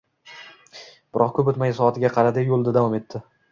biroq 1.17 1.35
koʻp 1.37 1.53
oʻtmay 1.53 1.75
soatiga 1.81 2.13
qaradiyu 2.19 2.53
yoʻlida 2.55 2.77
davom 2.81 3.01
etdi 3.03 3.25